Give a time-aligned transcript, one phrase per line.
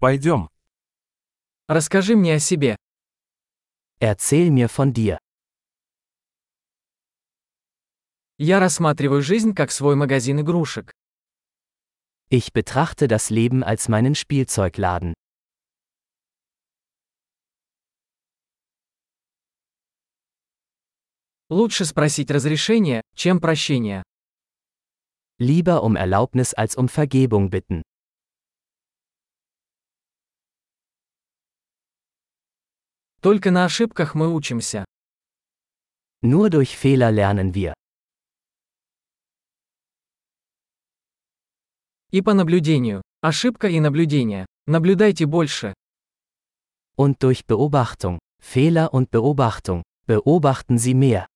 [0.00, 0.48] Пойдем.
[1.66, 2.76] Расскажи мне о себе.
[3.98, 5.18] Erzähl mir von dir.
[8.38, 10.92] Я рассматриваю жизнь как свой магазин игрушек.
[12.30, 15.14] Ich betrachte das Leben als meinen Spielzeugladen.
[21.50, 24.04] Лучше спросить разрешение, чем прощение.
[25.38, 27.82] Lieber um Erlaubnis als um Vergebung bitten.
[33.20, 34.84] Только на ошибках мы учимся.
[36.22, 37.74] Nur durch Fehler lernen wir.
[42.10, 43.02] И по наблюдению.
[43.20, 44.46] Ошибка и наблюдение.
[44.66, 45.74] Наблюдайте больше.
[46.96, 48.18] Und durch Beobachtung.
[48.40, 49.82] Fehler und Beobachtung.
[50.06, 51.26] Beobachten Sie mehr.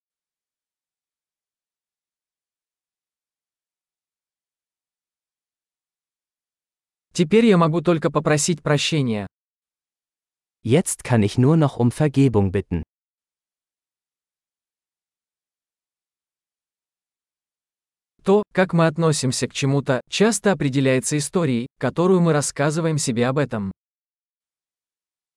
[7.13, 9.27] Теперь я могу только попросить прощения.
[10.64, 12.84] Jetzt kann ich nur noch um Vergebung bitten.
[18.24, 23.72] То, как мы относимся к чему-то, часто определяется историей, которую мы рассказываем себе об этом.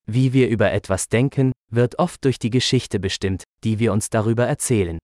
[0.07, 4.47] Wie wir über etwas denken, wird oft durch die Geschichte bestimmt, die wir uns darüber
[4.47, 4.99] erzählen.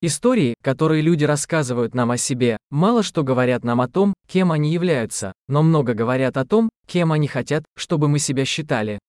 [0.00, 4.70] Истории, которые люди рассказывают нам о себе, мало что говорят нам о том, кем они
[4.70, 9.00] являются, но много говорят о том, кем они хотят, чтобы мы себя считали.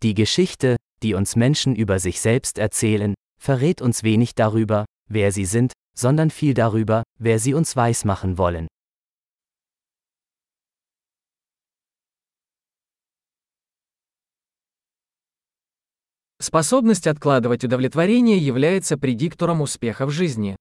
[0.00, 5.44] Die Geschichte, die uns Menschen über sich selbst erzählen, verrät uns wenig darüber, wer sie
[5.44, 8.68] sind, sondern viel darüber, wer sie uns weismachen wollen.
[16.46, 20.54] Способность откладывать удовлетворение является предиктором успеха в жизни.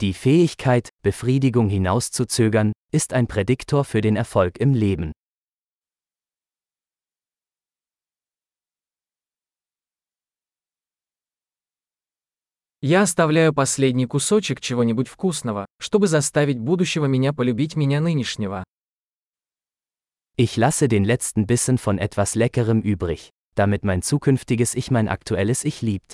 [0.00, 5.12] Die Fähigkeit, Befriedigung hinauszuzögern, ist ein Prädiktor für den Erfolg im Leben.
[12.82, 18.64] Я оставляю последний кусочек чего-нибудь вкусного, чтобы заставить будущего меня полюбить меня нынешнего.
[20.36, 25.63] Ich lasse den letzten Bissen von etwas Leckerem übrig, damit mein zukünftiges Ich mein aktuelles
[25.63, 26.13] Ich liebt.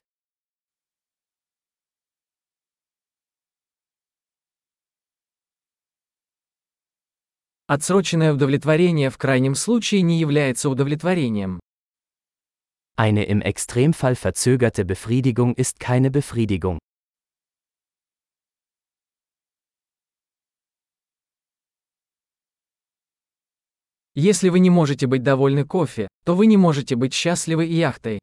[7.68, 11.62] Отсроченное удовлетворение в крайнем случае не является удовлетворением.
[12.98, 16.80] Eine im Extremfall verzögerte Befriedigung ist keine Befriedigung.
[24.16, 28.20] Если вы не можете быть довольны кофе, то вы не можете быть счастливы и яхтой.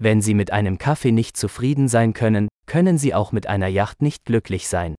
[0.00, 4.02] Wenn Sie mit einem Kaffee nicht zufrieden sein können, können Sie auch mit einer Yacht
[4.02, 4.94] nicht glücklich sein.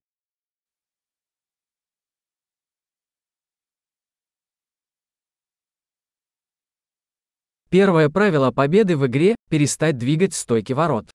[7.70, 11.12] Первое правило победы в игре – перестать двигать стойки ворот.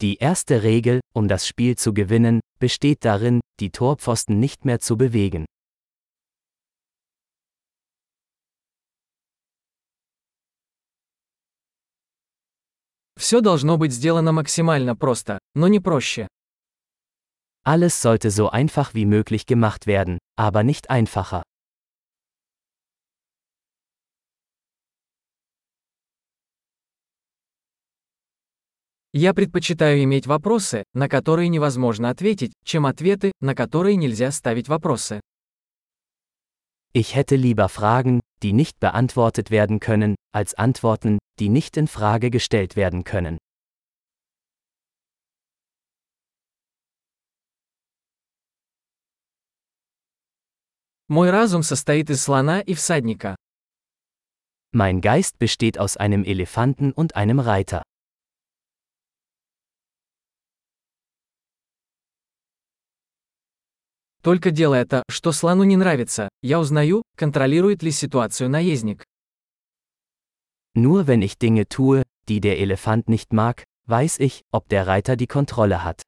[0.00, 4.96] Die erste Regel, um das Spiel zu gewinnen, besteht darin, die Torpfosten nicht mehr zu
[4.96, 5.44] bewegen.
[13.23, 16.27] Все должно быть сделано максимально просто, но не проще.
[17.65, 21.41] Alles sollte so einfach wie möglich gemacht werden, aber nicht einfacher.
[29.13, 35.21] Я предпочитаю иметь вопросы, на которые невозможно ответить, чем ответы, на которые нельзя ставить вопросы.
[36.93, 42.28] Ich hätte lieber Fragen, die nicht beantwortet werden können, als Antworten, die nicht in Frage
[42.30, 43.38] gestellt werden können.
[51.08, 53.34] Мой разум состоит из слона и всадника.
[54.72, 57.82] Mein Geist besteht aus einem Elefanten und einem Reiter.
[64.22, 69.04] Только делая то, что слону не нравится, я узнаю, контролирует ли ситуацию наездник.
[70.74, 75.16] Nur wenn ich Dinge tue, die der Elefant nicht mag, weiß ich, ob der Reiter
[75.16, 76.02] die Kontrolle hat.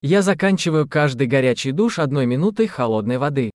[0.00, 3.50] Я заканчиваю каждый горячий душ одной минутой холодной воды.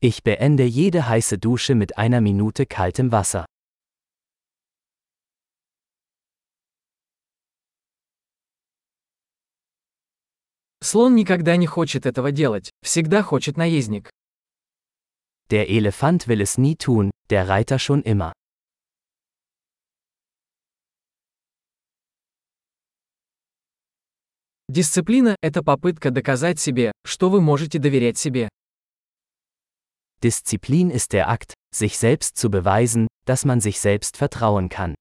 [0.00, 3.44] Ich beende jede heiße Dusche mit einer Minute kaltem Wasser.
[10.85, 14.11] Слон никогда не хочет этого делать, всегда хочет наездник.
[15.49, 18.33] Der Elefant will es nie tun, der Reiter schon immer.
[24.69, 28.47] Дисциплина– это попытка доказать себе, что вы можете доверять себе.
[30.21, 34.93] Disziplin ist der Akt, sich selbst zu beweisen, dass man sich selbst vertrauen kann.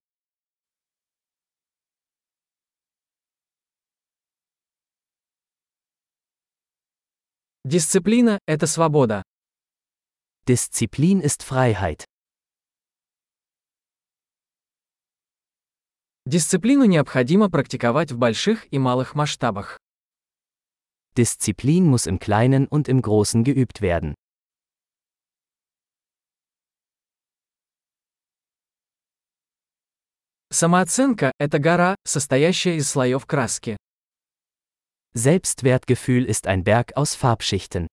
[7.67, 9.23] Дисциплина– это свобода.
[10.47, 12.05] Disziplin ist Freiheit.
[16.27, 19.79] Дисциплину необходимо практиковать в больших и малых масштабах.
[21.17, 24.15] Disziplin muss im Kleinen und im Großen geübt werden.
[30.51, 33.79] Самооценка– это гора, состоящая из слоев краски.
[35.14, 37.88] Selbstwertgefühl ist ein Berg aus Farbschichten.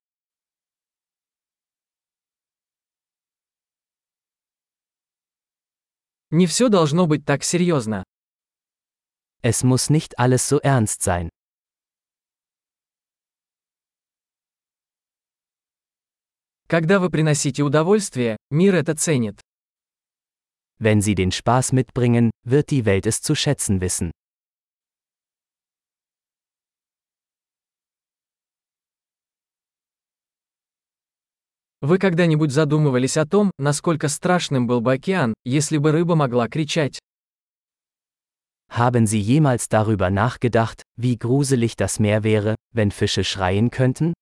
[6.31, 8.05] Не все должно быть так серьезно.
[9.43, 11.31] Es muss nicht alles so ernst sein.
[16.69, 19.41] Когда вы приносите удовольствие, мир это ценит.
[20.79, 24.11] Wenn Sie den Spaß mitbringen, wird die Welt es zu schätzen wissen.
[31.82, 37.00] Вы когда-нибудь задумывались о том, насколько страшным был бы океан, если бы рыба могла кричать?
[38.70, 44.14] Haben Sie jemals darüber nachgedacht, wie gruselig das Meer wäre, wenn Fische schreien könnten?